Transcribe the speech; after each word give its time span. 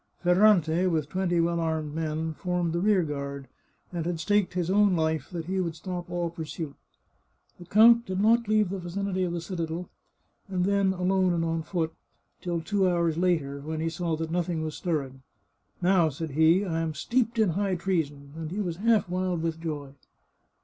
Ferrante, 0.23 0.87
with 0.87 1.09
twenty 1.09 1.39
well 1.39 1.59
armed 1.59 1.93
men, 1.93 2.33
formed 2.33 2.73
the 2.73 2.79
rear 2.79 3.03
guard, 3.03 3.47
and 3.93 4.07
had 4.07 4.19
staked 4.19 4.55
his 4.55 4.67
own 4.71 4.95
life 4.95 5.29
that 5.29 5.45
he 5.45 5.61
would 5.61 5.75
stop 5.75 6.09
all 6.09 6.31
pursuit. 6.31 6.73
The 7.59 7.65
count 7.67 8.07
did 8.07 8.19
not 8.19 8.47
leave 8.47 8.69
the 8.71 8.79
vicinity 8.79 9.21
of 9.21 9.31
the 9.31 9.41
citadel— 9.41 9.91
and 10.49 10.65
then 10.65 10.91
alone 10.91 11.33
and 11.33 11.45
on 11.45 11.61
foot— 11.61 11.93
till 12.41 12.61
two 12.61 12.89
hours 12.89 13.15
later, 13.15 13.59
when 13.61 13.79
he 13.79 13.89
saw 13.91 14.15
that 14.15 14.31
nothing 14.31 14.63
was 14.63 14.75
stirring." 14.75 15.21
Now," 15.83 16.09
said 16.09 16.31
he, 16.31 16.65
I 16.65 16.79
am 16.81 16.95
steeped 16.95 17.37
in 17.37 17.49
high 17.49 17.75
treason," 17.75 18.33
and 18.35 18.49
he 18.49 18.59
was 18.59 18.77
half 18.77 19.07
wild 19.07 19.43
with 19.43 19.61
joy. 19.61 19.93